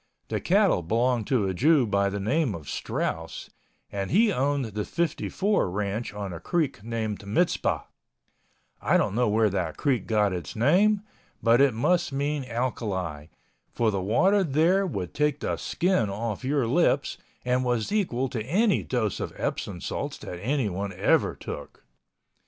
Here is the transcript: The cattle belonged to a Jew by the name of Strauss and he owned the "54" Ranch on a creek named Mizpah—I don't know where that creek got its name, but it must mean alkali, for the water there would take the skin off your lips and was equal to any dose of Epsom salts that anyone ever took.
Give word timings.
The 0.29 0.39
cattle 0.41 0.81
belonged 0.81 1.27
to 1.27 1.47
a 1.47 1.53
Jew 1.53 1.85
by 1.85 2.09
the 2.09 2.19
name 2.19 2.55
of 2.55 2.67
Strauss 2.67 3.51
and 3.91 4.09
he 4.09 4.33
owned 4.33 4.65
the 4.65 4.83
"54" 4.83 5.69
Ranch 5.69 6.11
on 6.11 6.33
a 6.33 6.39
creek 6.39 6.83
named 6.83 7.23
Mizpah—I 7.27 8.97
don't 8.97 9.13
know 9.13 9.29
where 9.29 9.51
that 9.51 9.77
creek 9.77 10.07
got 10.07 10.33
its 10.33 10.55
name, 10.55 11.03
but 11.43 11.61
it 11.61 11.75
must 11.75 12.11
mean 12.11 12.43
alkali, 12.45 13.27
for 13.71 13.91
the 13.91 14.01
water 14.01 14.43
there 14.43 14.87
would 14.87 15.13
take 15.13 15.39
the 15.39 15.55
skin 15.57 16.09
off 16.09 16.43
your 16.43 16.65
lips 16.65 17.19
and 17.45 17.63
was 17.63 17.91
equal 17.91 18.27
to 18.29 18.43
any 18.43 18.81
dose 18.81 19.19
of 19.19 19.33
Epsom 19.37 19.81
salts 19.81 20.17
that 20.17 20.39
anyone 20.39 20.91
ever 20.93 21.35
took. 21.35 21.83